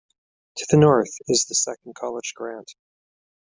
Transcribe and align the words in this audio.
To 0.57 0.65
the 0.67 0.77
north 0.77 1.11
is 1.27 1.45
the 1.47 1.53
Second 1.53 1.93
College 1.93 2.33
Grant. 2.35 2.73